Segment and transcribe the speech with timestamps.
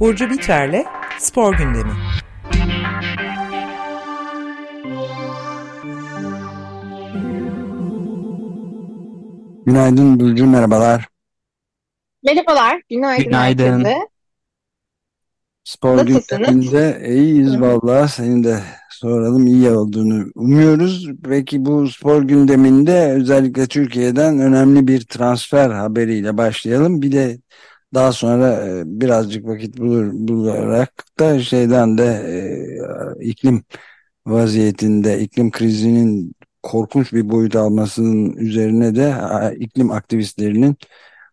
[0.00, 0.84] Burcu Biterle
[1.18, 1.92] Spor Gündemi.
[9.66, 11.08] Günaydın Burcu, merhabalar.
[12.24, 13.64] Merhabalar, günaydın, Günaydın.
[13.84, 13.98] herkese.
[15.64, 16.28] Spor Nasılsınız?
[16.28, 18.12] gündeminde iyiyiz Hı vallahi.
[18.12, 21.08] Senin de soralım iyi olduğunu umuyoruz.
[21.24, 27.02] Peki bu spor gündeminde özellikle Türkiye'den önemli bir transfer haberiyle başlayalım.
[27.02, 27.38] Bir de
[27.94, 32.04] daha sonra e, birazcık vakit bulur, bularak da şeyden de
[33.20, 33.64] e, iklim
[34.26, 36.32] vaziyetinde, iklim krizinin
[36.62, 39.14] korkunç bir boyut almasının üzerine de
[39.60, 40.76] iklim aktivistlerinin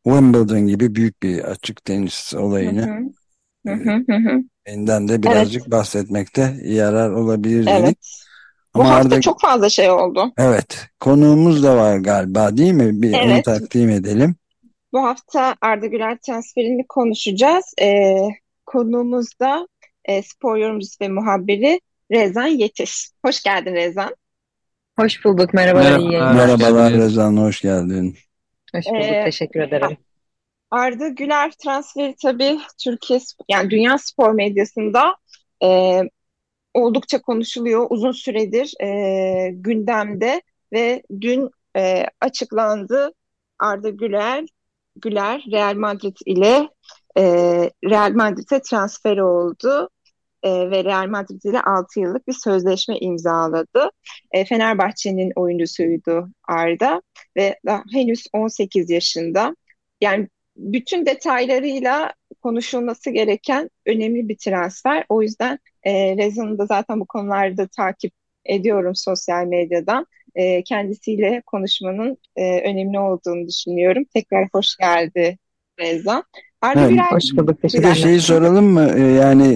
[0.06, 2.90] Wimbledon gibi büyük bir açık tenis olayını
[3.68, 4.44] hı, hı hı, hı hı.
[4.68, 7.98] Benden de Evet, birazcık bahsetmekte yarar olabilir dedik.
[7.98, 8.26] evet.
[8.76, 10.34] Bu Ama hafta Arda çok fazla şey oldu.
[10.38, 13.02] evet konuğumuz da var galiba değil mi?
[13.02, 14.36] Bir onu Evet, takdim edelim.
[14.96, 17.74] Bu hafta Arda Güler transferini konuşacağız.
[17.82, 18.16] Ee,
[18.66, 19.68] konuğumuz da
[20.06, 23.10] e, spor yorumcusu ve muhabiri Rezan Yetiş.
[23.26, 24.16] Hoş geldin Rezan.
[25.00, 25.54] Hoş bulduk.
[25.54, 26.94] Merhabalar, iyi Merhabalar.
[26.94, 28.16] Rezan hoş geldin.
[28.76, 29.04] Hoş bulduk.
[29.04, 29.98] Ee, Teşekkür ederim.
[30.72, 35.16] Arda Güler transferi tabii Türkiye yani dünya spor medyasında
[35.64, 36.02] e,
[36.74, 37.88] oldukça konuşuluyor.
[37.90, 40.42] Uzun süredir e, gündemde
[40.74, 43.14] ve dün e, açıklandı.
[43.60, 44.46] Arda Güler
[44.96, 46.70] Güler Real Madrid ile
[47.18, 47.24] e,
[47.84, 49.90] Real Madrid'e transfer oldu.
[50.44, 53.90] E, ve Real Madrid ile 6 yıllık bir sözleşme imzaladı.
[54.32, 57.02] E, Fenerbahçe'nin oyuncusuydu Arda
[57.38, 59.56] ve daha henüz 18 yaşında.
[60.02, 65.06] Yani bütün detaylarıyla konuşulması gereken önemli bir transfer.
[65.10, 68.14] O yüzden e, Rezan'ı da zaten bu konularda takip
[68.46, 70.08] ediyorum sosyal medyadan.
[70.36, 74.04] E, kendisiyle konuşmanın e, önemli olduğunu düşünüyorum.
[74.14, 75.38] Tekrar hoş geldi
[75.80, 76.24] Rezan.
[76.62, 77.64] Arda Evet, Güler Hoş bulduk.
[77.64, 78.92] bir de şeyi soralım mı?
[78.96, 79.48] Ee, Yani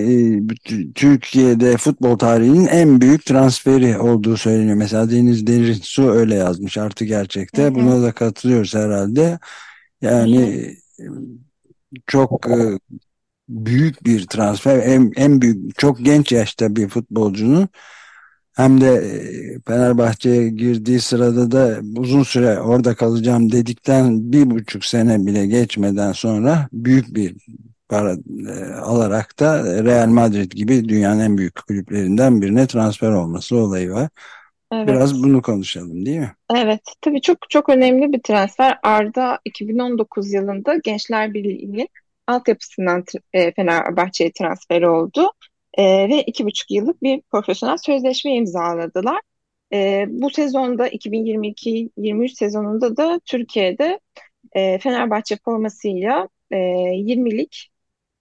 [0.71, 4.75] e, Türkiye'de futbol tarihinin en büyük transferi olduğu söyleniyor.
[4.77, 7.75] Mesela Deniz Derin Su öyle yazmış artı Hı gerçekte.
[7.75, 9.39] hı, Buna da katılıyoruz herhalde.
[10.09, 10.55] hı Yani hı,
[10.99, 11.03] e,
[12.07, 12.79] çok e,
[13.49, 14.79] büyük bir transfer.
[14.79, 17.69] En, en büyük, çok genç yaşta bir futbolcunun
[18.59, 25.25] hem de e, Fenerbahçe'ye girdiği sırada da uzun süre orada kalacağım dedikten bir buçuk sene
[25.25, 27.35] bile geçmeden sonra büyük bir
[27.89, 28.13] para
[28.49, 34.09] e, alarak da Real Madrid gibi dünyanın en büyük kulüplerinden birine transfer olması olayı var.
[34.71, 35.23] Biraz evet.
[35.23, 36.33] bunu konuşalım değil mi?
[36.55, 38.77] Evet, tabii çok çok önemli bir transfer.
[38.83, 41.87] Arda 2019 yılında Gençler Birliği'nin
[42.27, 43.03] altyapısından
[43.33, 45.31] e, Fenerbahçe'ye transfer oldu.
[45.73, 49.21] E, ve iki buçuk yıllık bir profesyonel sözleşme imzaladılar.
[49.73, 53.99] E, bu sezonda 2022-23 sezonunda da Türkiye'de
[54.53, 57.71] e, Fenerbahçe formasıyla e, 20'lik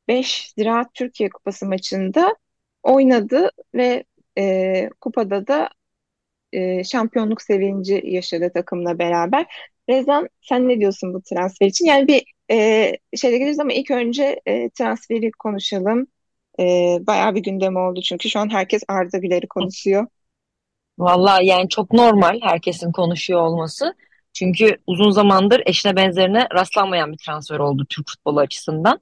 [0.09, 2.37] 5 Ziraat Türkiye Kupası maçında
[2.83, 4.05] oynadı ve
[4.39, 5.71] e, kupada da
[6.53, 9.47] e, şampiyonluk sevinci yaşadı takımla beraber.
[9.89, 11.87] Rezan sen ne diyorsun bu transfer için?
[11.87, 16.07] Yani bir e, şeyle geliriz ama ilk önce e, transferi konuşalım.
[16.61, 16.65] E,
[17.07, 20.07] bayağı bir gündem oldu çünkü şu an herkes Arda Güler'i konuşuyor.
[20.99, 23.95] Vallahi yani çok normal herkesin konuşuyor olması.
[24.33, 29.01] Çünkü uzun zamandır eşine benzerine rastlanmayan bir transfer oldu Türk futbolu açısından.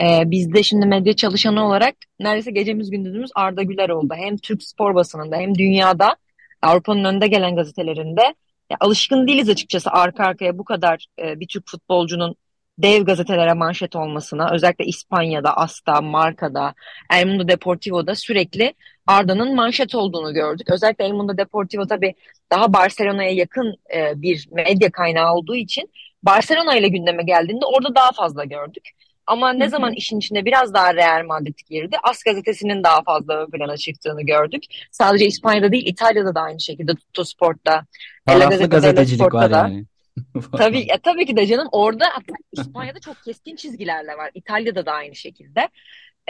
[0.00, 4.14] Ee, biz de şimdi medya çalışanı olarak neredeyse gecemiz gündüzümüz Arda Güler oldu.
[4.16, 6.16] Hem Türk spor basınında hem dünyada
[6.62, 8.22] Avrupa'nın önde gelen gazetelerinde
[8.70, 12.36] ya alışkın değiliz açıkçası arka arkaya bu kadar e, bir Türk futbolcunun
[12.78, 14.50] dev gazetelere manşet olmasına.
[14.52, 16.74] Özellikle İspanya'da, AS'ta, Marka'da,
[17.12, 18.74] El Mundo Deportivo'da sürekli
[19.06, 20.70] Arda'nın manşet olduğunu gördük.
[20.70, 22.14] Özellikle El Mundo Deportivo tabii
[22.50, 25.90] daha Barcelona'ya yakın e, bir medya kaynağı olduğu için
[26.22, 28.90] Barcelona ile gündeme geldiğinde orada daha fazla gördük.
[29.26, 33.50] Ama ne zaman işin içine biraz daha Real Madrid girdi, AS gazetesinin daha fazla ön
[33.50, 34.62] plana çıktığını gördük.
[34.90, 37.84] Sadece İspanya'da değil, İtalya'da da aynı şekilde Tutto Sport'ta,
[38.26, 39.84] Taraflı gazetecilik var yani.
[40.56, 42.04] Tabii, ya tabii ki de canım orada
[42.52, 44.30] İspanya'da çok keskin çizgilerle var.
[44.34, 45.68] İtalya'da da aynı şekilde.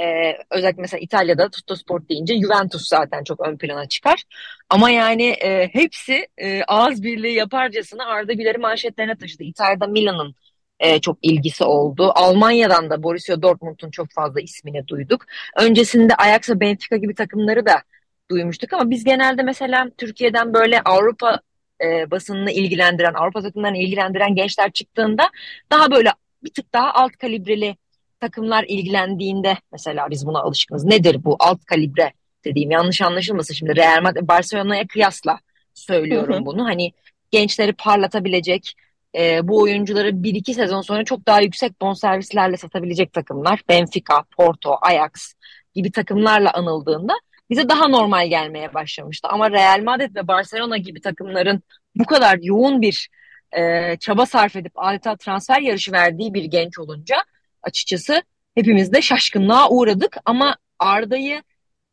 [0.01, 4.23] Ee, özellikle mesela İtalya'da Tutto Sport deyince Juventus zaten çok ön plana çıkar.
[4.71, 9.43] Ama yani e, hepsi e, ağız birliği yaparcasına Arda Güler'i manşetlerine taşıdı.
[9.45, 10.35] İtalya'da Milan'ın
[10.81, 12.13] e, çok ilgisi oldu.
[12.15, 15.25] Almanya'dan da Borussia Dortmund'un çok fazla ismini duyduk.
[15.57, 17.83] Öncesinde Ajax ve Benfica gibi takımları da
[18.31, 21.41] duymuştuk ama biz genelde mesela Türkiye'den böyle Avrupa
[21.85, 25.31] e, basınını ilgilendiren, Avrupa takımlarını ilgilendiren gençler çıktığında
[25.73, 26.11] daha böyle
[26.45, 27.77] bir tık daha alt kalibreli
[28.21, 30.85] takımlar ilgilendiğinde mesela biz buna alışkınız.
[30.85, 32.13] Nedir bu alt kalibre
[32.45, 35.39] dediğim yanlış anlaşılmasın şimdi Real Madrid Barcelona'ya kıyasla Hı
[35.75, 36.47] söylüyorum hı.
[36.47, 36.65] bunu.
[36.65, 36.93] Hani
[37.31, 38.75] gençleri parlatabilecek
[39.19, 44.79] e, bu oyuncuları bir iki sezon sonra çok daha yüksek bonservislerle satabilecek takımlar Benfica, Porto,
[44.83, 45.35] Ajax
[45.75, 47.15] gibi takımlarla anıldığında
[47.51, 49.29] bize daha normal gelmeye başlamıştı.
[49.29, 51.63] Ama Real Madrid ve Barcelona gibi takımların
[51.95, 53.09] bu kadar yoğun bir
[53.53, 57.17] e, çaba sarf edip adeta transfer yarışı verdiği bir genç olunca
[57.63, 58.23] açıkçası
[58.55, 60.17] hepimiz de şaşkınlığa uğradık.
[60.25, 61.43] Ama Arda'yı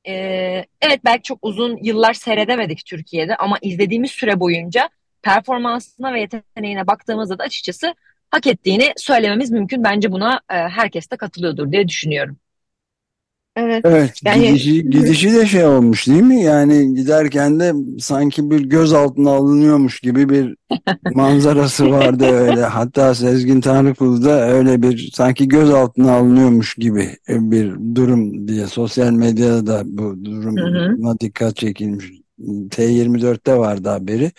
[0.08, 0.14] e,
[0.82, 4.90] evet belki çok uzun yıllar seyredemedik Türkiye'de ama izlediğimiz süre boyunca
[5.22, 7.96] performansına ve yeteneğine baktığımızda da açıkçası
[8.32, 9.84] hak ettiğini söylememiz mümkün.
[9.84, 12.38] Bence buna e, herkes de katılıyordur diye düşünüyorum.
[13.56, 13.82] Evet.
[13.86, 16.44] Evet, Yani- gidişi, gidişi de şey olmuş değil mi?
[16.44, 20.56] Yani giderken de sanki bir gözaltına alınıyormuş gibi bir
[21.16, 22.62] manzarası vardı öyle.
[22.62, 29.68] Hatta Sezgin Tanrıkulu da öyle bir sanki gözaltına alınıyormuş gibi bir durum diye sosyal medyada
[29.68, 32.12] da bu duruma dikkat çekilmiş.
[32.70, 34.32] T24'te vardı haberi.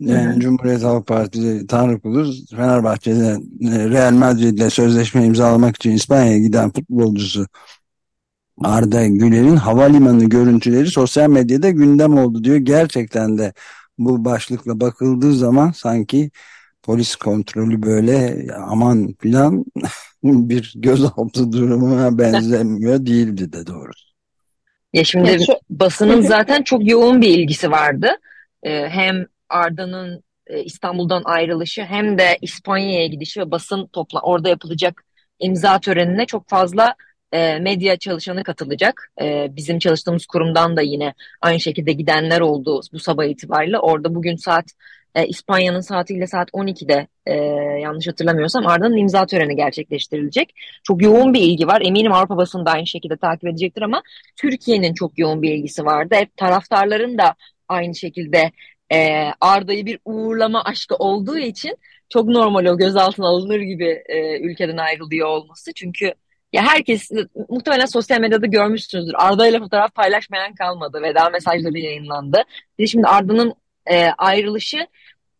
[0.00, 0.40] Yani Hı hı.
[0.40, 3.38] Cumhuriyet Halk Partisi Tanrıkulu Fenerbahçe'de
[3.90, 7.46] Real Madrid'le sözleşme imzalamak için İspanya'ya giden futbolcusu
[8.64, 12.56] Arda Güler'in havalimanı görüntüleri sosyal medyada gündem oldu diyor.
[12.56, 13.52] Gerçekten de
[13.98, 16.30] bu başlıkla bakıldığı zaman sanki
[16.82, 19.64] polis kontrolü böyle aman filan
[20.24, 24.10] bir gözaltı durumuna benzemiyor değildi de doğrusu.
[24.92, 28.08] Ya şimdi Ya şu- basının zaten çok yoğun bir ilgisi vardı.
[28.62, 35.04] Ee, hem Arda'nın e, İstanbul'dan ayrılışı hem de İspanya'ya gidişi ve basın topla orada yapılacak
[35.38, 36.94] imza törenine çok fazla
[37.32, 39.12] e, medya çalışanı katılacak.
[39.22, 43.78] E, bizim çalıştığımız kurumdan da yine aynı şekilde gidenler oldu bu sabah itibariyle.
[43.78, 44.64] Orada bugün saat
[45.14, 47.34] e, İspanya'nın saatiyle saat 12'de e,
[47.80, 50.54] yanlış hatırlamıyorsam Arda'nın imza töreni gerçekleştirilecek.
[50.82, 51.82] Çok yoğun bir ilgi var.
[51.84, 54.02] Eminim Avrupa basını da aynı şekilde takip edecektir ama
[54.36, 56.14] Türkiye'nin çok yoğun bir ilgisi vardı.
[56.14, 57.34] Hep taraftarların da
[57.68, 58.52] aynı şekilde
[58.92, 61.76] e, Arda'yı bir uğurlama aşkı olduğu için
[62.08, 65.72] çok normal o gözaltına alınır gibi e, ülkeden ayrılıyor olması.
[65.74, 66.14] Çünkü
[66.52, 67.10] ya herkes
[67.48, 69.14] muhtemelen sosyal medyada görmüşsünüzdür.
[69.16, 71.02] Arda ile fotoğraf paylaşmayan kalmadı.
[71.02, 72.42] Veda mesajları yayınlandı.
[72.86, 73.54] Şimdi Arda'nın
[73.86, 74.86] e, ayrılışı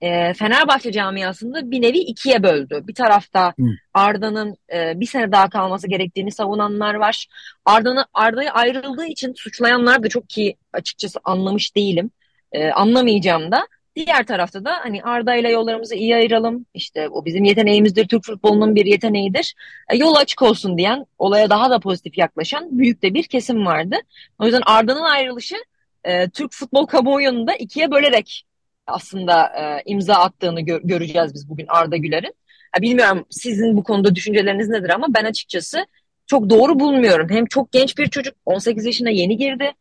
[0.00, 2.84] e, Fenerbahçe camiasında bir nevi ikiye böldü.
[2.86, 3.54] Bir tarafta.
[3.94, 7.26] Arda'nın e, bir sene daha kalması gerektiğini savunanlar var.
[7.64, 12.10] Arda'nı Arda'yı ayrıldığı için suçlayanlar da çok ki açıkçası anlamış değilim.
[12.52, 13.66] E, anlamayacağım da.
[14.06, 16.66] Diğer tarafta da hani Arda ile yollarımızı iyi ayıralım.
[16.74, 18.08] İşte o bizim yeteneğimizdir.
[18.08, 19.54] Türk futbolunun bir yeteneğidir.
[19.90, 23.96] E, yol açık olsun diyen, olaya daha da pozitif yaklaşan büyük de bir kesim vardı.
[24.38, 25.56] O yüzden Arda'nın ayrılışı
[26.04, 28.46] e, Türk futbol kamuoyunu da ikiye bölerek
[28.86, 32.34] aslında e, imza attığını gö- göreceğiz biz bugün Arda Güler'in.
[32.72, 35.86] Ha, bilmiyorum sizin bu konuda düşünceleriniz nedir ama ben açıkçası
[36.26, 37.28] çok doğru bulmuyorum.
[37.30, 39.72] Hem çok genç bir çocuk 18 yaşına yeni girdi.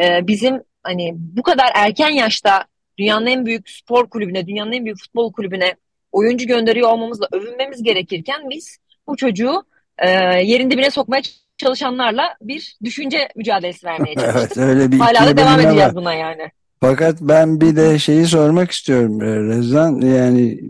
[0.00, 2.64] E, bizim hani bu kadar erken yaşta
[2.98, 5.74] dünyanın en büyük spor kulübüne, dünyanın en büyük futbol kulübüne
[6.12, 8.78] oyuncu gönderiyor olmamızla övünmemiz gerekirken biz
[9.08, 9.62] bu çocuğu
[9.98, 10.10] e,
[10.42, 11.22] yerin dibine sokmaya
[11.56, 14.36] çalışanlarla bir düşünce mücadelesi vermeye çalıştık.
[14.42, 15.94] Evet öyle bir Hala da devam edeceğiz var.
[15.94, 16.50] buna yani.
[16.80, 20.00] Fakat ben bir de şeyi sormak istiyorum e, Rezan.
[20.00, 20.60] Yani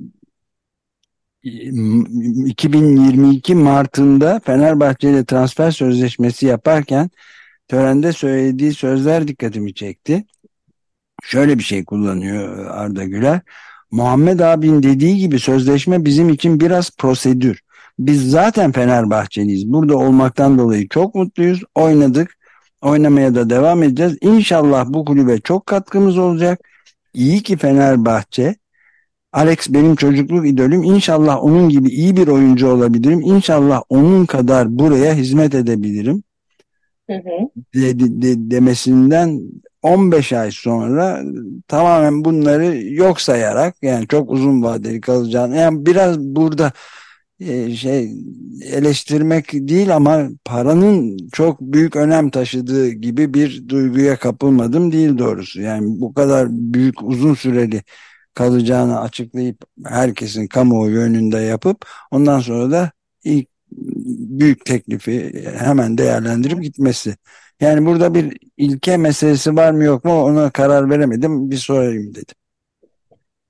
[1.73, 7.11] m- 2022 Mart'ında Fenerbahçe ile transfer sözleşmesi yaparken
[7.69, 10.25] törende söylediği sözler dikkatimi çekti.
[11.23, 13.41] Şöyle bir şey kullanıyor Arda Güler.
[13.91, 17.61] Muhammed abin dediği gibi sözleşme bizim için biraz prosedür.
[17.99, 19.73] Biz zaten Fenerbahçeliyiz.
[19.73, 21.63] Burada olmaktan dolayı çok mutluyuz.
[21.75, 22.37] Oynadık.
[22.83, 24.19] Oynamaya da devam edeceğiz.
[24.21, 26.61] İnşallah bu kulübe çok katkımız olacak.
[27.15, 28.57] İyi ki Fenerbahçe.
[29.33, 30.83] Alex benim çocukluk idolüm.
[30.83, 33.21] İnşallah onun gibi iyi bir oyuncu olabilirim.
[33.21, 36.23] İnşallah onun kadar buraya hizmet edebilirim
[37.11, 37.49] Hı hı.
[37.75, 39.41] de, de- de- demesinden
[39.83, 41.23] 15 ay sonra
[41.69, 46.73] tamamen bunları yok sayarak yani çok uzun vadeli kalacağını yani biraz burada
[47.41, 48.13] e, şey
[48.65, 55.61] eleştirmek değil ama paranın çok büyük önem taşıdığı gibi bir duyguya kapılmadım değil doğrusu.
[55.61, 57.83] Yani bu kadar büyük uzun süreli
[58.35, 62.93] kalacağını açıklayıp herkesin kamuoyu önünde yapıp ondan sonra da
[63.25, 63.49] ilk
[64.39, 67.17] büyük teklifi hemen değerlendirip gitmesi.
[67.63, 71.51] Yani burada bir ilke meselesi var mı yok mu ona karar veremedim.
[71.51, 72.35] Bir sorayım dedim.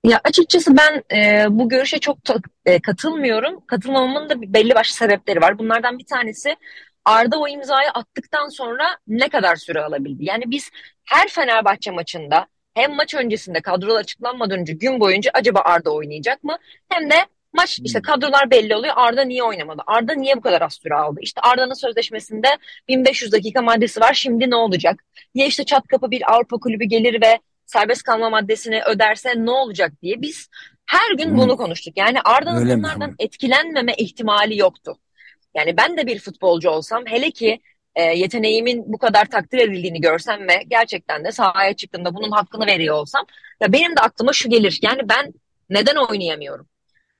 [0.04, 2.18] Ya açıkçası ben e, bu görüşe çok
[2.66, 3.66] e, katılmıyorum.
[3.66, 5.58] Katılmamamın da belli başlı sebepleri var.
[5.58, 6.56] Bunlardan bir tanesi
[7.04, 10.24] Arda o imzayı attıktan sonra ne kadar süre alabildi?
[10.24, 10.70] Yani biz
[11.04, 16.56] her Fenerbahçe maçında hem maç öncesinde kadrolar açıklanmadan önce gün boyunca acaba Arda oynayacak mı?
[16.88, 18.94] Hem de maç işte kadrolar belli oluyor.
[18.96, 19.82] Arda niye oynamadı?
[19.86, 21.20] Arda niye bu kadar az süre aldı?
[21.22, 22.48] İşte Arda'nın sözleşmesinde
[22.88, 24.14] 1500 dakika maddesi var.
[24.14, 25.04] Şimdi ne olacak?
[25.34, 29.92] Ya işte çat kapı bir Avrupa kulübü gelir ve serbest kalma maddesini öderse ne olacak
[30.02, 30.48] diye biz
[30.86, 31.96] Her gün bunu konuştuk.
[31.96, 34.98] Yani Arda'nın bunlardan etkilenmeme ihtimali yoktu.
[35.56, 37.60] Yani ben de bir futbolcu olsam hele ki
[37.94, 42.94] e, yeteneğimin bu kadar takdir edildiğini görsem ve gerçekten de sahaya çıktığımda bunun hakkını veriyor
[42.96, 43.26] olsam
[43.60, 44.78] ya benim de aklıma şu gelir.
[44.82, 45.32] Yani ben
[45.70, 46.68] neden oynayamıyorum?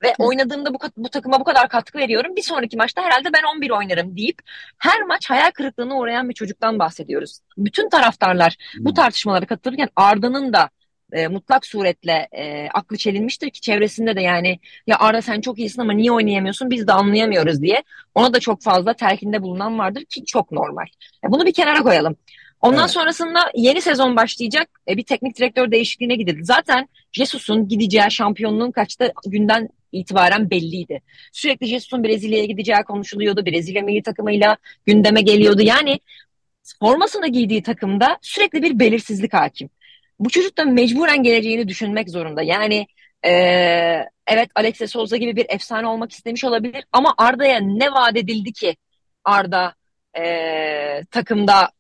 [0.03, 2.37] Ve oynadığımda bu, bu takıma bu kadar katkı veriyorum.
[2.37, 4.39] Bir sonraki maçta herhalde ben 11 oynarım deyip
[4.79, 7.39] her maç hayal kırıklığına uğrayan bir çocuktan bahsediyoruz.
[7.59, 10.71] Bütün taraftarlar bu tartışmalara katılırken Arda'nın da
[11.13, 15.83] e, mutlak suretle e, aklı çelinmiştir ki çevresinde de yani ya Arda sen çok iyisin
[15.83, 17.83] ama niye oynayamıyorsun biz de anlayamıyoruz diye
[18.15, 20.87] ona da çok fazla telkinde bulunan vardır ki çok normal.
[21.27, 22.17] E, bunu bir kenara koyalım.
[22.63, 22.91] Ondan evet.
[22.91, 24.69] sonrasında yeni sezon başlayacak.
[24.89, 26.45] E, bir teknik direktör değişikliğine gidildi.
[26.45, 31.03] Zaten Jesus'un gideceği şampiyonluğun kaçta günden itibaren belliydi.
[31.33, 33.47] Sürekli Jesus'un Brezilya'ya gideceği konuşuluyordu.
[33.47, 35.63] Brezilya milli takımıyla gündeme geliyordu.
[35.63, 36.01] Yani
[36.81, 39.71] formasını giydiği takımda sürekli bir belirsizlik hakim.
[40.19, 42.43] Bu çocuk da mecburen geleceğini düşünmek zorunda.
[42.43, 42.87] Yani
[43.25, 43.33] e,
[44.27, 48.77] evet Alexis Souza gibi bir efsane olmak istemiş olabilir ama Arda'ya ne vaat edildi ki
[49.25, 49.75] Arda
[50.19, 50.25] e,
[51.11, 51.71] takımda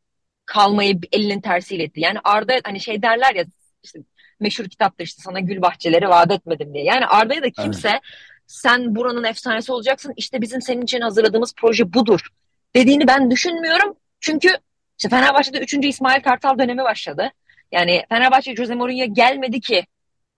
[0.52, 2.00] kalmayı elinin tersiyle etti.
[2.00, 3.44] Yani Arda hani şey derler ya
[3.82, 3.98] işte
[4.40, 6.84] meşhur kitapta işte sana gül bahçeleri vaat etmedim diye.
[6.84, 8.00] Yani Arda'ya da kimse evet.
[8.46, 12.20] sen buranın efsanesi olacaksın işte bizim senin için hazırladığımız proje budur
[12.74, 13.96] dediğini ben düşünmüyorum.
[14.20, 14.48] Çünkü
[14.98, 15.74] işte Fenerbahçe'de 3.
[15.74, 17.30] İsmail Kartal dönemi başladı.
[17.72, 19.86] Yani Fenerbahçe Jose Mourinho gelmedi ki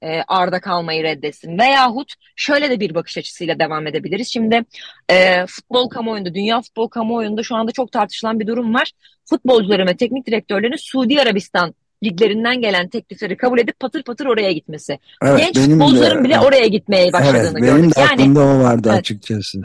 [0.05, 1.59] e, Arda kalmayı reddetsin.
[1.59, 4.29] Veyahut şöyle de bir bakış açısıyla devam edebiliriz.
[4.33, 4.65] Şimdi
[5.11, 8.93] e, futbol kamuoyunda, dünya futbol kamuoyunda şu anda çok tartışılan bir durum var.
[9.25, 14.99] Futbolcuların ve teknik direktörlerin Suudi Arabistan liglerinden gelen teklifleri kabul edip patır patır oraya gitmesi.
[15.23, 18.89] Evet, Genç futbolcuların de, bile oraya gitmeye başladığını evet, benim de aklımda yani, o vardı
[18.91, 19.63] evet, açıkçası.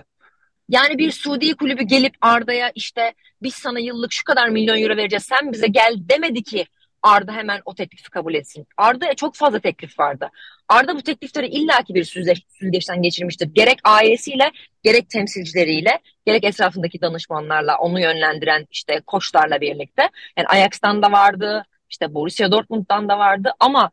[0.70, 5.24] Yani bir Suudi kulübü gelip Arda'ya işte biz sana yıllık şu kadar milyon euro vereceğiz
[5.24, 6.66] sen bize gel demedi ki
[7.04, 8.68] Arda hemen o teklifi kabul etsin.
[8.78, 10.30] Arda'ya çok fazla teklif vardı.
[10.68, 13.50] Arda bu teklifleri illaki bir süzgeç, süzgeçten geçirmiştir.
[13.54, 14.52] Gerek ailesiyle,
[14.84, 20.10] gerek temsilcileriyle, gerek etrafındaki danışmanlarla, onu yönlendiren işte koçlarla birlikte.
[20.38, 23.92] Yani Ajax'tan da vardı, işte Borussia Dortmund'dan da vardı ama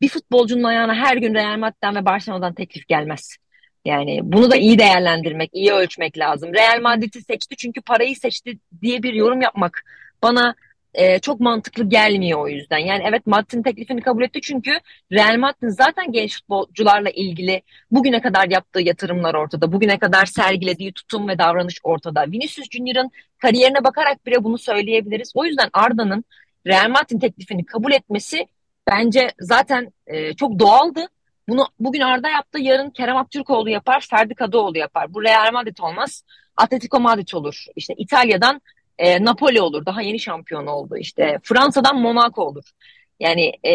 [0.00, 3.36] bir futbolcunun ayağına her gün Real Madrid'den ve Barcelona'dan teklif gelmez.
[3.84, 6.54] Yani bunu da iyi değerlendirmek, iyi ölçmek lazım.
[6.54, 9.84] Real Madrid'i seçti çünkü parayı seçti diye bir yorum yapmak
[10.22, 10.54] bana
[10.94, 12.78] e, çok mantıklı gelmiyor o yüzden.
[12.78, 14.70] Yani evet Madrid'in teklifini kabul etti çünkü
[15.12, 19.72] Real Madrid zaten genç futbolcularla ilgili bugüne kadar yaptığı yatırımlar ortada.
[19.72, 22.26] Bugüne kadar sergilediği tutum ve davranış ortada.
[22.26, 25.32] Vinicius Junior'ın kariyerine bakarak bile bunu söyleyebiliriz.
[25.34, 26.24] O yüzden Arda'nın
[26.66, 28.46] Real Madrid'in teklifini kabul etmesi
[28.90, 31.06] bence zaten e, çok doğaldı.
[31.48, 35.14] Bunu bugün Arda yaptı, yarın Kerem Aktürkoğlu yapar, Ferdi Kadıoğlu yapar.
[35.14, 36.24] Bu Real Madrid olmaz,
[36.56, 37.64] Atletico Madrid olur.
[37.76, 38.60] İşte İtalya'dan
[39.00, 39.86] e, Napoli olur.
[39.86, 40.96] Daha yeni şampiyon oldu.
[40.96, 42.64] İşte Fransa'dan Monaco olur.
[43.20, 43.74] Yani e,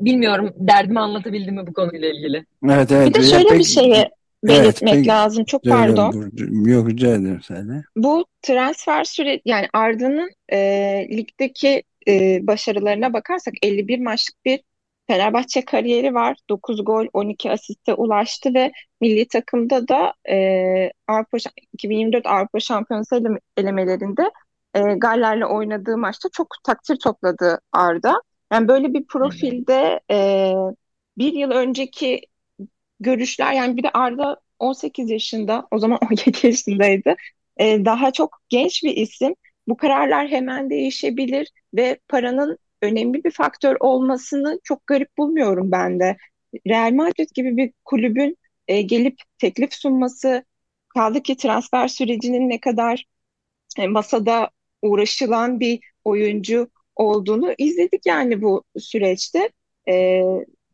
[0.00, 2.46] bilmiyorum derdimi anlatabildim mi bu konuyla ilgili.
[2.64, 3.08] Evet evet.
[3.08, 4.10] Bir de şöyle peki, bir şeye
[4.44, 5.44] belirtmek evet, lazım.
[5.44, 6.32] Çok pardon.
[6.64, 7.82] Yok rica ederim sana.
[7.96, 10.58] Bu transfer süre yani Arda'nın e,
[11.10, 14.60] ligdeki e, başarılarına bakarsak 51 maçlık bir
[15.06, 16.36] Fenerbahçe kariyeri var.
[16.50, 21.38] 9 gol, 12 asiste ulaştı ve milli takımda da e, Avrupa
[21.72, 23.22] 2024 Avrupa Şampiyonası
[23.56, 24.30] elemelerinde
[24.76, 28.22] e, Galler'le oynadığı maçta çok takdir topladı Arda.
[28.52, 30.52] Yani böyle bir profilde e,
[31.18, 32.20] bir yıl önceki
[33.00, 37.14] görüşler yani bir de Arda 18 yaşında o zaman 17 yaşındaydı.
[37.56, 39.34] E, daha çok genç bir isim.
[39.68, 46.16] Bu kararlar hemen değişebilir ve paranın önemli bir faktör olmasını çok garip bulmuyorum ben de.
[46.68, 48.36] Real Madrid gibi bir kulübün
[48.68, 50.44] e, gelip teklif sunması,
[50.88, 53.04] kaldı ki transfer sürecinin ne kadar
[53.78, 54.50] e, masada
[54.86, 59.50] uğraşılan bir oyuncu olduğunu izledik yani bu süreçte.
[59.88, 60.22] E,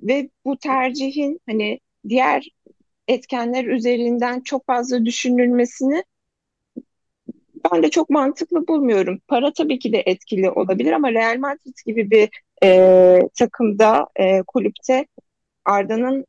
[0.02, 2.48] ve bu tercihin hani diğer
[3.08, 6.04] etkenler üzerinden çok fazla düşünülmesini
[7.72, 9.20] ben de çok mantıklı bulmuyorum.
[9.28, 12.28] Para tabii ki de etkili olabilir ama Real Madrid gibi bir
[12.64, 15.06] e, takımda, e, kulüpte
[15.64, 16.26] Arda'nın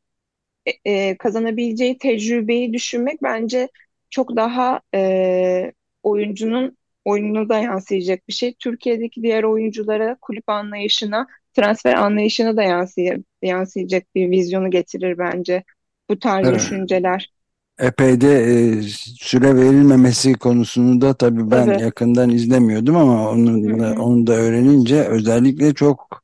[0.66, 3.68] e, e, kazanabileceği tecrübeyi düşünmek bence
[4.10, 5.72] çok daha e,
[6.02, 8.54] oyuncunun oyununa da yansıyacak bir şey.
[8.54, 13.10] Türkiye'deki diğer oyunculara, kulüp anlayışına, transfer anlayışına da yansıy
[13.42, 15.64] yansıyacak bir vizyonu getirir bence
[16.10, 16.60] bu tarz evet.
[16.60, 17.30] düşünceler.
[17.78, 18.82] Epey de e,
[19.18, 21.80] süre verilmemesi konusunu da tabii ben evet.
[21.80, 26.22] yakından izlemiyordum ama onu da, onu da öğrenince özellikle çok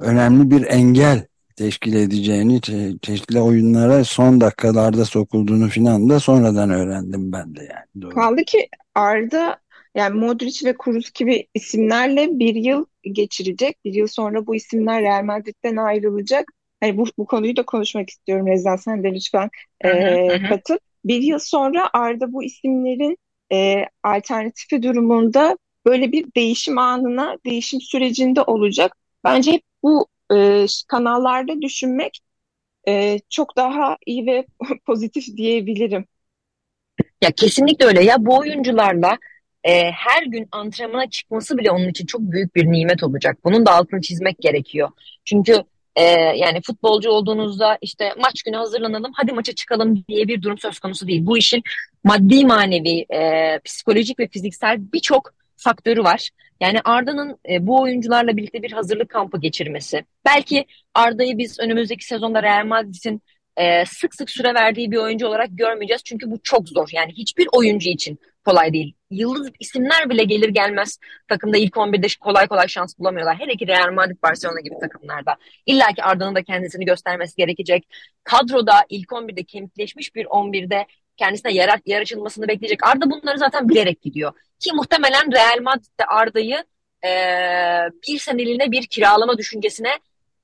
[0.00, 7.32] önemli bir engel teşkil edeceğini, çe çeşitli oyunlara son dakikalarda sokulduğunu filan da sonradan öğrendim
[7.32, 8.02] ben de yani.
[8.02, 8.14] Doğru.
[8.14, 9.58] Kaldı ki Arda
[9.94, 13.84] yani Modric ve Kroos gibi isimlerle bir yıl geçirecek.
[13.84, 16.48] Bir yıl sonra bu isimler Real Madrid'den ayrılacak.
[16.80, 19.50] hani bu, bu konuyu da konuşmak istiyorum Rezan sen de lütfen
[19.84, 20.76] e, katıl.
[21.04, 23.18] Bir yıl sonra Arda bu isimlerin
[23.52, 28.96] e, alternatifi durumunda böyle bir değişim anına, değişim sürecinde olacak.
[29.24, 32.20] Bence hep bu e, kanallarda düşünmek
[32.88, 34.46] e, çok daha iyi ve
[34.86, 36.04] pozitif diyebilirim.
[37.22, 38.04] Ya kesinlikle öyle.
[38.04, 39.18] Ya bu oyuncularla
[39.64, 43.38] e, her gün antrenmana çıkması bile onun için çok büyük bir nimet olacak.
[43.44, 44.90] Bunun da altını çizmek gerekiyor.
[45.24, 45.62] Çünkü
[45.96, 46.02] e,
[46.36, 51.08] yani futbolcu olduğunuzda işte maç günü hazırlanalım, hadi maça çıkalım diye bir durum söz konusu
[51.08, 51.26] değil.
[51.26, 51.62] Bu işin
[52.04, 56.30] maddi, manevi, e, psikolojik ve fiziksel birçok faktörü var.
[56.60, 60.04] Yani Arda'nın e, bu oyuncularla birlikte bir hazırlık kampı geçirmesi.
[60.24, 63.22] Belki Arda'yı biz önümüzdeki sezonda Real Madrid'in
[63.56, 66.02] e, sık sık süre verdiği bir oyuncu olarak görmeyeceğiz.
[66.04, 66.88] Çünkü bu çok zor.
[66.92, 68.94] Yani hiçbir oyuncu için kolay değil.
[69.14, 73.38] Yıldız isimler bile gelir gelmez takımda ilk 11'de kolay kolay şans bulamıyorlar.
[73.38, 75.36] Hele ki Real Madrid, Barcelona gibi takımlarda.
[75.66, 77.88] İlla ki Arda'nın da kendisini göstermesi gerekecek.
[78.24, 82.86] Kadroda ilk 11'de kemikleşmiş bir 11'de kendisine yer, yer açılmasını bekleyecek.
[82.86, 84.32] Arda bunları zaten bilerek gidiyor.
[84.58, 86.64] Ki muhtemelen Real Madrid'de Arda'yı
[87.04, 87.10] e,
[88.08, 89.98] bir seneliğine bir kiralama düşüncesine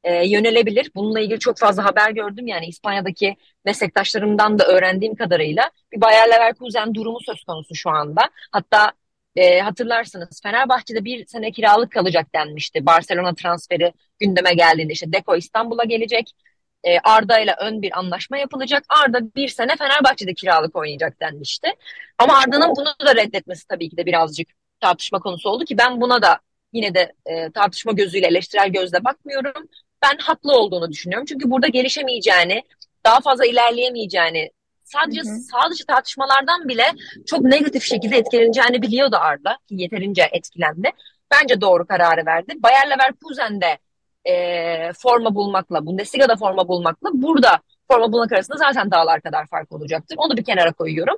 [0.05, 0.91] e, yönelebilir.
[0.95, 2.47] Bununla ilgili çok fazla haber gördüm.
[2.47, 8.23] Yani İspanya'daki meslektaşlarımdan da öğrendiğim kadarıyla bir Bayer Leverkusen durumu söz konusu şu anda.
[8.53, 8.93] Hatta
[9.37, 12.87] e, hatırlarsınız Fenerbahçe'de bir sene kiralık kalacak denmişti.
[12.87, 16.31] Barcelona transferi gündeme geldiğinde işte Deko İstanbul'a gelecek.
[16.85, 18.85] E, Arda ile ön bir anlaşma yapılacak.
[18.89, 21.69] Arda bir sene Fenerbahçe'de kiralık oynayacak denmişti.
[22.19, 24.49] Ama Arda'nın bunu da reddetmesi tabii ki de birazcık
[24.81, 26.41] tartışma konusu oldu ki ben buna da
[26.73, 29.69] yine de e, tartışma gözüyle eleştirel gözle bakmıyorum
[30.03, 31.27] ben haklı olduğunu düşünüyorum.
[31.27, 32.63] Çünkü burada gelişemeyeceğini,
[33.07, 34.51] daha fazla ilerleyemeyeceğini,
[34.85, 35.71] sadece hı hı.
[35.71, 36.87] dışı tartışmalardan bile
[37.27, 39.59] çok negatif şekilde etkileneceğini biliyordu Arda.
[39.69, 40.91] Ki yeterince etkilendi.
[41.31, 42.55] Bence doğru kararı verdi.
[42.57, 43.79] Bayer Leverkusen'de
[44.25, 50.17] e, forma bulmakla, Bundesliga'da forma bulmakla burada forma bulmak arasında zaten dağlar kadar fark olacaktır.
[50.19, 51.17] Onu bir kenara koyuyorum.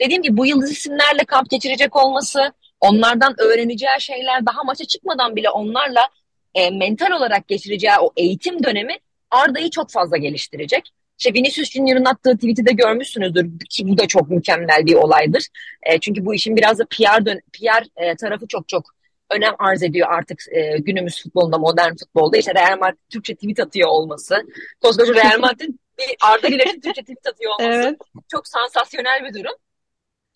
[0.00, 5.50] Dediğim gibi bu yıldız isimlerle kamp geçirecek olması, onlardan öğreneceği şeyler daha maça çıkmadan bile
[5.50, 6.08] onlarla
[6.54, 8.96] e, mental olarak geçireceği o eğitim dönemi
[9.30, 10.90] Arda'yı çok fazla geliştirecek.
[11.18, 15.46] İşte Vinicius Junior'ın attığı tweet'i de görmüşsünüzdür ki bu da çok mükemmel bir olaydır.
[15.82, 18.94] E, çünkü bu işin biraz da PR, dön PR e, tarafı çok çok
[19.30, 22.36] önem arz ediyor artık e, günümüz futbolunda, modern futbolda.
[22.36, 24.36] İşte Real Madrid Türkçe tweet atıyor olması.
[24.80, 28.00] Koskoca Real Madrid bir Arda Güler'in Türkçe tweet atıyor olması evet.
[28.28, 29.54] çok sansasyonel bir durum.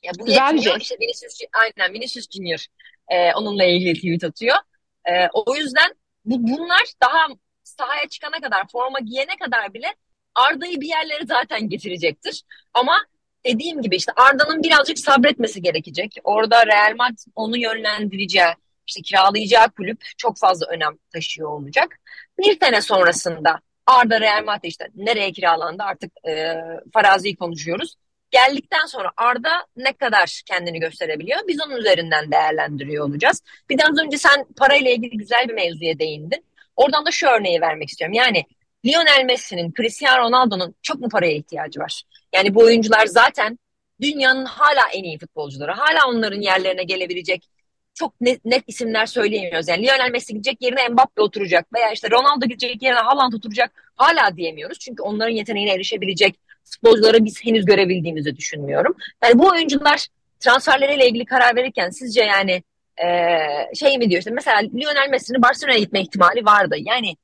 [0.03, 0.81] Ya bu Güzel yetmiyor.
[0.81, 2.67] İşte Vinicius, aynen Vinicius Junior
[3.09, 4.57] e, onunla ilgili tweet atıyor.
[5.05, 5.95] E, o yüzden
[6.31, 7.27] bu, bunlar daha
[7.63, 9.95] sahaya çıkana kadar, forma giyene kadar bile
[10.35, 12.43] Arda'yı bir yerlere zaten getirecektir.
[12.75, 13.07] Ama
[13.47, 16.17] dediğim gibi işte Arda'nın birazcık sabretmesi gerekecek.
[16.25, 18.55] Orada Real Madrid onu yönlendireceği,
[18.87, 21.97] işte kiralayacağı kulüp çok fazla önem taşıyor olacak.
[22.39, 26.55] Bir sene sonrasında Arda Real Madrid işte nereye kiralandı artık e,
[26.93, 27.97] farazi konuşuyoruz.
[28.31, 31.39] Geldikten sonra Arda ne kadar kendini gösterebiliyor?
[31.49, 33.43] Biz onun üzerinden değerlendiriyor olacağız.
[33.71, 36.45] Bir de az önce sen parayla ilgili güzel bir mevzuya değindin.
[36.77, 38.15] Oradan da şu örneği vermek istiyorum.
[38.15, 38.45] Yani
[38.87, 42.03] Lionel Messi'nin, Cristiano Ronaldo'nun çok mu paraya ihtiyacı var?
[42.35, 43.59] Yani bu oyuncular zaten
[44.01, 45.73] dünyanın hala en iyi futbolcuları.
[45.73, 47.49] Hala onların yerlerine gelebilecek
[47.95, 49.69] çok net, net isimler söyleyemiyoruz.
[49.69, 53.93] Yani Lionel Messi gidecek yerine Mbappe oturacak veya işte Ronaldo gidecek yerine Haaland oturacak.
[53.97, 54.79] Hala diyemiyoruz.
[54.79, 58.97] Çünkü onların yeteneğine erişebilecek futbolcuları biz henüz görebildiğimizi düşünmüyorum.
[59.25, 60.07] Yani bu oyuncular
[60.41, 62.63] transferleriyle ilgili karar verirken sizce yani
[63.05, 66.77] e, şey mi diyor işte mesela Lionel Messi'nin Barcelona'ya gitme ihtimali vardı.
[66.79, 67.17] Yani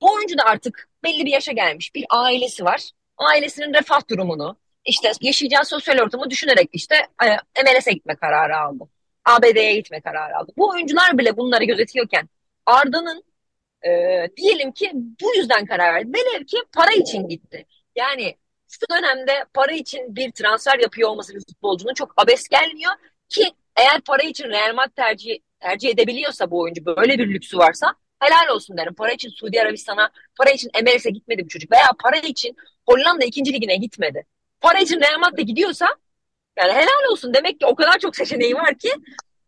[0.00, 2.90] bu oyuncu da artık belli bir yaşa gelmiş bir ailesi var.
[3.18, 8.84] Ailesinin refah durumunu işte yaşayacağı sosyal ortamı düşünerek işte e, MLS'e gitme kararı aldı.
[9.24, 10.52] ABD'ye gitme kararı aldı.
[10.56, 12.28] Bu oyuncular bile bunları gözetiyorken
[12.66, 13.24] Arda'nın
[13.86, 13.90] e,
[14.36, 16.12] diyelim ki bu yüzden karar verdi.
[16.14, 17.66] Velev ki para için gitti.
[17.96, 18.34] Yani
[18.80, 22.92] şu dönemde para için bir transfer yapıyor olması bir futbolcunun çok abes gelmiyor
[23.28, 27.94] ki eğer para için Real Madrid tercih, tercih edebiliyorsa bu oyuncu böyle bir lüksü varsa
[28.20, 28.94] helal olsun derim.
[28.94, 32.56] Para için Suudi Arabistan'a, para için MLS'e gitmedi bu çocuk veya para için
[32.86, 33.52] Hollanda 2.
[33.52, 34.26] ligine gitmedi.
[34.60, 35.86] Para için Real Madrid'e gidiyorsa
[36.58, 38.90] yani helal olsun demek ki o kadar çok seçeneği var ki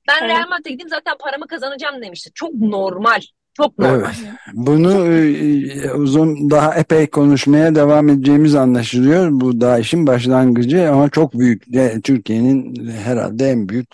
[0.09, 0.31] ben evet.
[0.31, 2.31] Real Madrid'e gideyim zaten paramı kazanacağım demişti.
[2.35, 3.21] Çok normal.
[3.57, 3.99] Çok normal.
[3.99, 4.14] Evet.
[4.53, 9.29] Bunu e, uzun daha epey konuşmaya devam edeceğimiz anlaşılıyor.
[9.31, 11.64] Bu daha işin başlangıcı ama çok büyük.
[12.05, 13.88] Türkiye'nin herhalde en büyük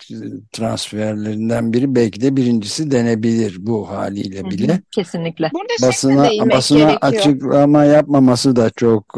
[0.51, 4.81] transferlerinden biri belki de birincisi denebilir bu haliyle bile.
[4.91, 5.49] Kesinlikle.
[5.53, 6.99] Burada basına, basına gerekiyor.
[7.01, 9.15] açıklama yapmaması da çok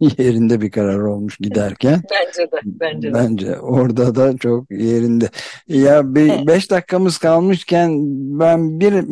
[0.18, 1.92] yerinde bir karar olmuş giderken.
[2.10, 2.60] Bence de.
[2.64, 3.14] Bence, de.
[3.14, 5.28] bence orada da çok yerinde.
[5.68, 6.46] Ya bir evet.
[6.46, 7.90] beş dakikamız kalmışken
[8.40, 9.04] ben bir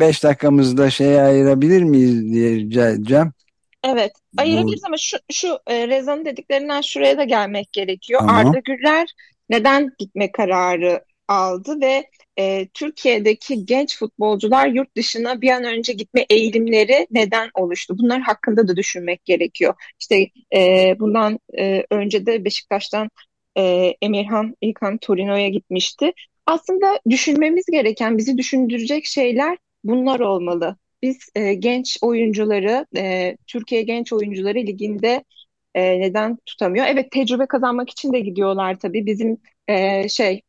[0.00, 3.32] beş dakikamızda şeye ayırabilir miyiz diye rica edeceğim.
[3.84, 8.20] Evet, ayırabiliriz ama şu, şu e, Reza'nın dediklerinden şuraya da gelmek gerekiyor.
[8.20, 8.46] Tamam.
[8.46, 9.08] Arda Güler
[9.50, 16.26] neden gitme kararı aldı ve e, Türkiye'deki genç futbolcular yurt dışına bir an önce gitme
[16.30, 17.98] eğilimleri neden oluştu?
[17.98, 19.74] Bunlar hakkında da düşünmek gerekiyor.
[20.00, 23.10] İşte e, bundan e, önce de Beşiktaş'tan
[23.58, 26.12] e, Emirhan İlkan Torino'ya gitmişti.
[26.46, 30.76] Aslında düşünmemiz gereken, bizi düşündürecek şeyler bunlar olmalı.
[31.02, 35.24] Biz e, genç oyuncuları, e, Türkiye genç oyuncuları liginde
[35.74, 36.86] e, neden tutamıyor?
[36.88, 39.06] Evet tecrübe kazanmak için de gidiyorlar tabii.
[39.06, 40.42] Bizim e, şey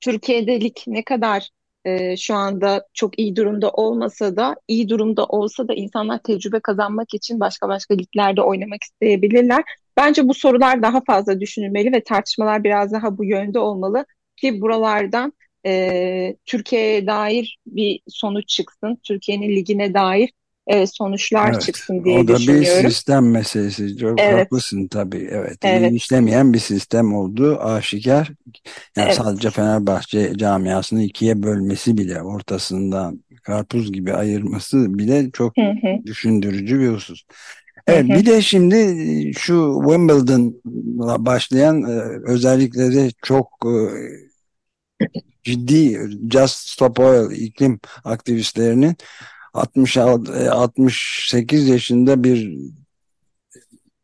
[0.00, 1.50] Türkiye'de lig ne kadar
[1.84, 7.14] e, şu anda çok iyi durumda olmasa da iyi durumda olsa da insanlar tecrübe kazanmak
[7.14, 9.64] için başka başka liglerde oynamak isteyebilirler.
[9.96, 14.04] Bence bu sorular daha fazla düşünülmeli ve tartışmalar biraz daha bu yönde olmalı
[14.36, 15.32] ki buralardan
[15.66, 18.98] e, Türkiye'ye dair bir sonuç çıksın.
[19.02, 20.30] Türkiye'nin ligine dair
[20.66, 23.96] e, sonuçlar Evet, çıksın diye o da bir sistem meselesi.
[23.96, 25.28] Çok Evet, haklısın tabii.
[25.30, 28.32] Evet, evet, işlemeyen bir sistem olduğu aşikar.
[28.96, 29.14] Yani evet.
[29.14, 36.80] sadece Fenerbahçe camiasını ikiye bölmesi bile, ortasından karpuz gibi ayırması bile çok Hı hı, düşündürücü
[36.80, 37.22] bir husus.
[37.86, 38.08] Evet, hı.
[38.08, 38.76] bir de şimdi
[39.38, 43.72] şu Wimbledon'la başlayan e, özellikle de çok e,
[45.44, 46.00] ciddi
[46.32, 48.96] Just Stop Oil iklim aktivistlerinin
[49.54, 52.58] 66, e, 68 yaşında bir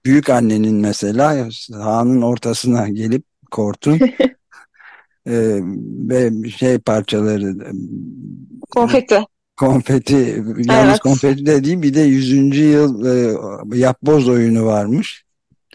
[0.05, 3.99] büyük annenin mesela sahanın ortasına gelip kortun
[5.27, 5.61] e,
[6.09, 7.71] ve şey parçaları e,
[8.71, 9.21] Konfeti.
[9.57, 10.15] konfeti
[10.57, 10.99] yalnız Evet.
[11.01, 12.59] konfeti de değil bir de 100.
[12.59, 13.37] yıl e,
[13.79, 15.25] yapboz oyunu varmış.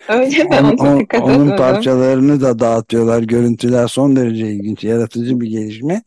[0.10, 0.56] Öyle mi?
[0.56, 1.56] On- on- dikkat onun etmedim.
[1.58, 3.22] parçalarını da dağıtıyorlar.
[3.22, 6.04] Görüntüler son derece ilginç, yaratıcı bir gelişme.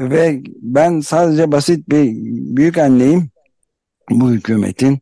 [0.00, 2.12] Ve ben sadece basit bir
[2.56, 3.30] büyük anneyim
[4.10, 4.98] bu hükümetin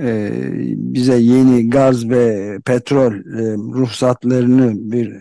[0.00, 0.30] e,
[0.76, 5.16] bize yeni gaz ve petrol e, ruhsatlarını bir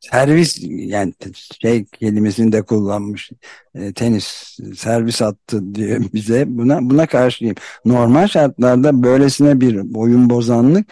[0.00, 1.14] servis yani
[1.62, 3.30] şey kelimesini de kullanmış
[3.74, 7.54] e, tenis servis attı diye bize buna buna karşıyım.
[7.84, 10.86] Normal şartlarda böylesine bir oyun bozanlık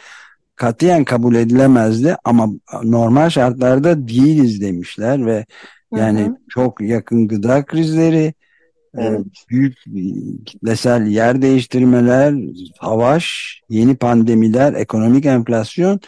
[0.57, 2.49] katiyen kabul edilemezdi ama
[2.83, 5.47] normal şartlarda değiliz demişler ve
[5.95, 8.35] Hı yani hı, çok yakın gıda krizleri,
[8.99, 9.21] e, evet.
[9.51, 9.79] büyük
[10.47, 12.35] kitlesel yer değiştirmeler,
[12.81, 16.01] savaş, yeni pandemiler, ekonomik enflasyon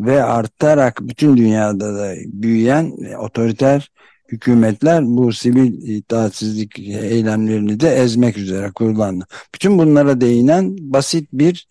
[0.00, 3.90] ve artarak bütün dünyada da büyüyen e, otoriter
[4.28, 9.26] hükümetler bu sivil itaatsizlik eylemlerini de ezmek üzere kullandı.
[9.54, 11.68] Bütün bunlara değinen basit bir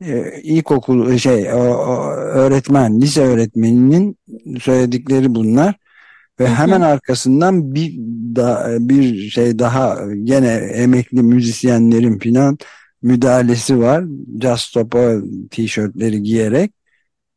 [0.00, 4.16] e, ilkokul şey o- o öğretmen, lise öğretmeninin
[4.60, 5.74] söyledikleri bunlar.
[6.40, 7.96] Ve hemen arkasından bir
[8.36, 12.58] da, bir şey daha gene emekli müzisyenlerin filan
[13.02, 14.04] müdahalesi var.
[14.42, 16.72] Just Stop Oil tişörtleri giyerek.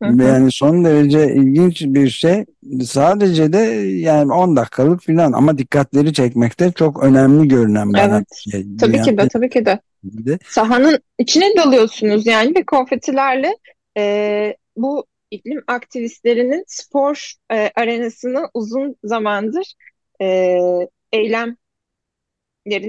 [0.04, 0.23] hı hı.
[0.23, 2.45] Yani son derece ilginç bir şey.
[2.86, 3.58] Sadece de
[3.99, 8.26] yani 10 dakikalık filan ama dikkatleri çekmekte çok önemli görünen bana Evet.
[8.45, 8.65] bir şey.
[8.80, 9.80] Tabii Dünya ki de, tabii ki de.
[10.04, 10.39] De.
[10.46, 13.58] Sahanın içine dalıyorsunuz yani ve konfetilerle
[13.98, 19.74] e, bu iklim aktivistlerinin spor e, arenasını uzun zamandır
[20.22, 20.58] e,
[21.12, 21.56] eylemlerini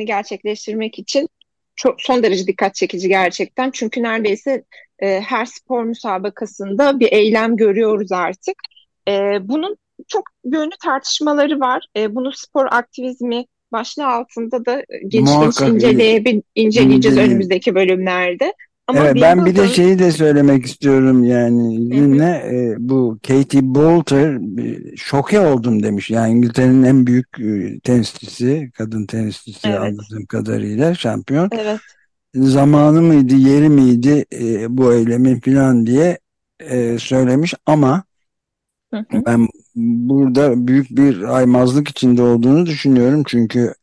[0.07, 1.29] gerçekleştirmek için
[1.77, 3.71] çok son derece dikkat çekici gerçekten.
[3.71, 4.65] Çünkü neredeyse
[4.99, 8.55] e, her spor müsabakasında bir eylem görüyoruz artık.
[9.09, 9.13] E,
[9.49, 9.77] bunun
[10.09, 11.87] çok yönlü tartışmaları var.
[11.97, 17.31] E, bunu spor aktivizmi başlığı altında da geniş Muhakkak inceleyebil, inceleyeceğiz inceleyeyim.
[17.31, 18.53] önümüzdeki bölümlerde.
[18.87, 24.59] Ama Evet ben bir de şeyi de söylemek istiyorum yani izninle e, bu Katie Boulter
[24.63, 26.11] e, şoke oldum demiş.
[26.11, 31.49] Yani İngiltere'nin en büyük e, tenisçisi, kadın tenisçisi evet, anladığım kadarıyla şampiyon.
[31.53, 31.81] evet.
[32.35, 36.19] Zamanı mıydı, yeri miydi e, bu eylemin falan diye
[36.61, 38.05] e, söylemiş ama
[38.95, 43.23] Hı hı, ben burada büyük bir aymazlık içinde olduğunu düşünüyorum.
[43.27, 43.75] Çünkü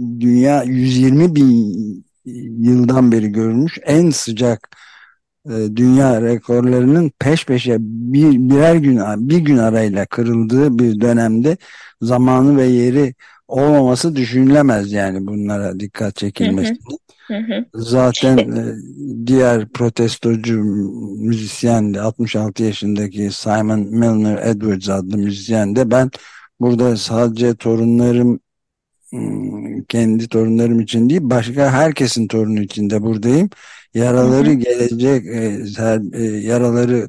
[0.00, 2.04] dünya 120 bin
[2.60, 4.76] yıldan beri görmüş en sıcak
[5.46, 11.56] e, dünya rekorlarının peş peşe bir birer gün bir gün arayla kırıldığı bir dönemde
[12.02, 13.14] zamanı ve yeri
[13.50, 16.74] olmaması düşünülemez yani bunlara dikkat hı, çekilmesi.
[17.30, 17.66] hı hı.
[17.74, 20.64] Zaten E, diğer protestocu
[21.18, 26.10] müzisyen de 66 yaşındaki Simon Milner Edwards adlı müzisyen de ben
[26.60, 28.40] burada sadece torunlarım
[29.12, 33.50] Hmm, kendi torunlarım için değil başka herkesin torunu için de buradayım.
[33.94, 35.30] Yaraları gelecek e,
[35.64, 37.08] ser- e, yaraları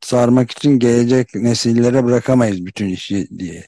[0.00, 3.66] sarmak için gelecek nesillere bırakamayız bütün işi diye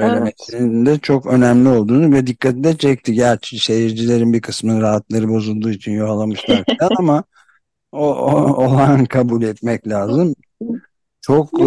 [0.00, 0.34] evet.
[0.38, 3.12] söylemesinin de çok önemli olduğunu ve dikkati de çekti.
[3.12, 6.64] Gerçi seyircilerin bir kısmının rahatları bozulduğu için yuhalamışlar
[6.98, 7.24] ama
[7.92, 10.34] o, o, olan kabul etmek lazım.
[11.20, 11.66] Çok e,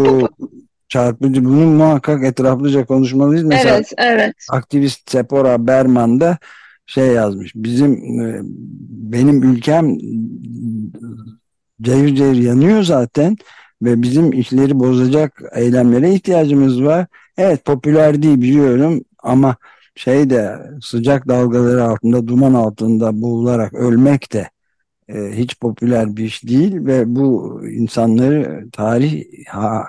[0.88, 1.46] çarpıcı.
[1.46, 3.44] Bunu muhakkak etraflıca konuşmalıyız.
[3.44, 4.36] Mesela Evet, evet.
[4.50, 6.38] aktivist Sephora Berman da
[6.86, 7.52] şey yazmış.
[7.56, 8.40] Bizim e,
[8.90, 9.98] benim ülkem
[11.82, 13.38] cayır cayır yanıyor zaten
[13.82, 17.08] ve bizim işleri bozacak eylemlere ihtiyacımız var.
[17.38, 19.56] Evet popüler değil biliyorum ama
[19.96, 24.50] şey de sıcak dalgaları altında duman altında boğularak ölmek de
[25.10, 29.24] e, hiç popüler bir iş değil ve bu insanları tarih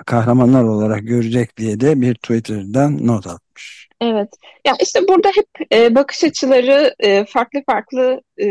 [0.07, 3.89] kahramanlar olarak görecek diye de bir Twitter'dan not atmış.
[4.01, 4.29] Evet.
[4.67, 8.47] Ya işte burada hep e, bakış açıları e, farklı farklı e,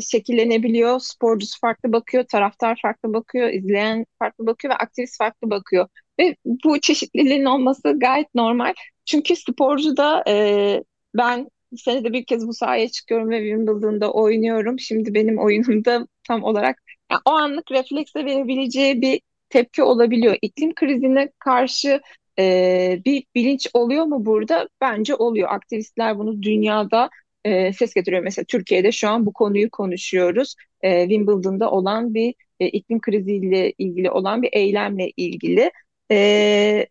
[0.00, 1.00] şekillenebiliyor.
[1.00, 5.88] Sporcusu farklı bakıyor, taraftar farklı bakıyor, izleyen farklı bakıyor ve aktivist farklı bakıyor.
[6.20, 8.74] Ve bu çeşitliliğin olması gayet normal.
[9.04, 10.84] Çünkü sporcu da e,
[11.16, 14.78] ben senede bir kez bu sahaya çıkıyorum ve Wimbledon'da oynuyorum.
[14.80, 20.36] Şimdi benim oyunumda tam olarak yani o anlık refleksle verebileceği bir tepki olabiliyor.
[20.42, 22.00] İklim krizine karşı
[22.38, 24.68] e, bir bilinç oluyor mu burada?
[24.80, 25.48] Bence oluyor.
[25.52, 27.10] Aktivistler bunu dünyada
[27.44, 28.22] e, ses getiriyor.
[28.22, 30.54] Mesela Türkiye'de şu an bu konuyu konuşuyoruz.
[30.82, 35.70] E, Wimbledon'da olan bir e, iklim kriziyle ilgili olan bir eylemle ilgili.
[36.10, 36.86] E,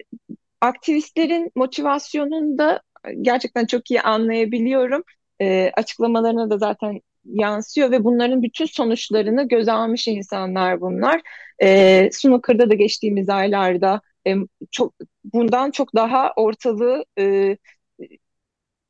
[0.62, 2.82] aktivistlerin motivasyonunu da
[3.22, 5.04] gerçekten çok iyi anlayabiliyorum.
[5.42, 11.22] E, açıklamalarına da zaten yansıyor ve bunların bütün sonuçlarını göze almış insanlar bunlar.
[11.62, 14.36] E, Snooker'da da geçtiğimiz aylarda e,
[14.72, 14.94] çok
[15.34, 17.58] bundan çok daha ortalığı e,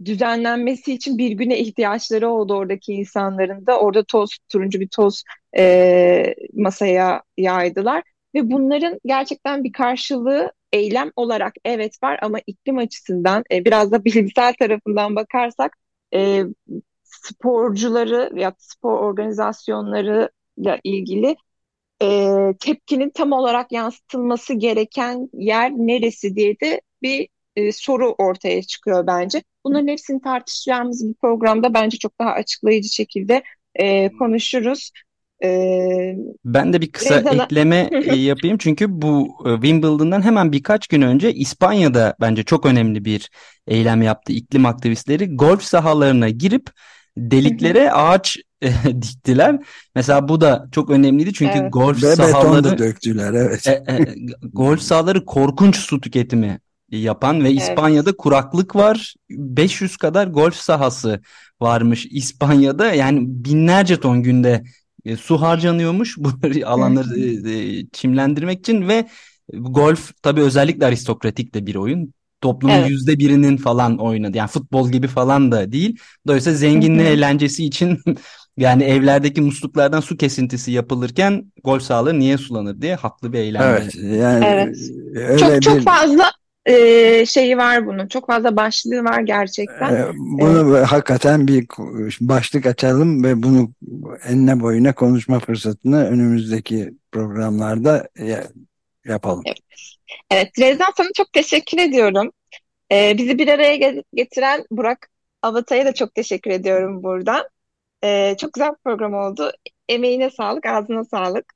[0.06, 3.80] düzenlenmesi için bir güne ihtiyaçları oldu oradaki insanların da.
[3.80, 5.24] Orada toz, turuncu bir toz
[5.58, 8.04] e, masaya yaydılar.
[8.36, 14.06] Ve bunların gerçekten bir karşılığı eylem olarak evet var ama iklim açısından e, biraz da
[14.06, 15.78] bilimsel tarafından bakarsak
[16.14, 16.44] e,
[17.04, 21.36] sporcuları ya spor organizasyonları ile ilgili
[22.02, 29.08] e, tepkinin tam olarak yansıtılması gereken yer neresi diye de bir e, soru ortaya çıkıyor
[29.08, 29.44] bence.
[29.64, 33.44] Bunların hepsini tartışacağımız bir programda bence çok daha açıklayıcı şekilde
[33.76, 34.92] e, konuşuruz.
[35.44, 37.44] Ee, ben de bir kısa Rezana...
[37.44, 43.06] ekleme e, yapayım çünkü bu e, Wimbledon'dan hemen birkaç gün önce İspanya'da bence çok önemli
[43.06, 43.30] bir
[43.68, 45.36] eylem yaptı iklim aktivistleri.
[45.36, 46.70] Golf sahalarına girip
[47.18, 48.70] deliklere ağaç e,
[49.02, 49.60] diktiler.
[49.96, 51.74] Mesela bu da çok önemliydi çünkü evet.
[51.74, 53.68] golf Ve sahaları döktüler evet.
[53.68, 54.16] E, e,
[54.54, 56.60] golf sahaları korkunç su tüketimi
[56.92, 58.18] yapan ve İspanya'da evet.
[58.18, 59.16] kuraklık var.
[59.30, 61.22] 500 kadar golf sahası
[61.62, 62.94] varmış İspanya'da.
[62.94, 64.64] Yani binlerce ton günde
[65.06, 66.30] e, su harcanıyormuş bu
[66.66, 69.08] alanları e, e, çimlendirmek için ve
[69.54, 72.14] golf tabii özellikle aristokratik de bir oyun.
[72.42, 73.20] Toplumun yüzde evet.
[73.20, 74.38] birinin falan oynadı.
[74.38, 76.00] Yani futbol gibi falan da değil.
[76.28, 78.00] Dolayısıyla zenginliğin eğlencesi için
[78.58, 83.62] yani evlerdeki musluklardan su kesintisi yapılırken golf sahaları niye sulanır diye haklı bir eylem.
[83.62, 83.96] Evet.
[83.96, 84.78] Yani evet.
[85.16, 85.62] Öyle çok bir...
[85.62, 86.32] çok fazla
[86.66, 88.08] e, şeyi var bunun.
[88.08, 89.96] Çok fazla başlığı var gerçekten.
[89.96, 90.88] E, bunu evet.
[90.88, 91.68] hakikaten bir
[92.22, 93.72] başlık açalım ve bunu
[94.28, 98.08] enine boyuna konuşma fırsatını önümüzdeki programlarda
[99.06, 99.44] yapalım.
[99.46, 99.60] Evet,
[100.32, 102.32] evet Rezan sana çok teşekkür ediyorum.
[102.92, 105.10] Ee, bizi bir araya getiren Burak
[105.42, 107.44] Avatay'a da çok teşekkür ediyorum buradan.
[108.04, 109.52] Ee, çok güzel bir program oldu.
[109.90, 111.54] Emeğine sağlık, ağzına sağlık.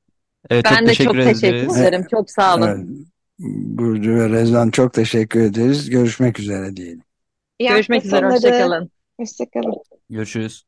[0.50, 2.06] Evet, ben çok de teşekkür çok teşekkür ederim.
[2.12, 2.68] Çok sağ olun.
[2.68, 3.12] Evet.
[3.43, 5.89] Burcu ve Rezan çok teşekkür ederiz.
[5.89, 7.01] Görüşmek üzere diyelim.
[7.60, 8.25] İyi Görüşmek üzere.
[8.25, 8.91] Hoşçakalın.
[9.19, 9.75] Hoşçakalın.
[10.10, 10.65] Görüşürüz.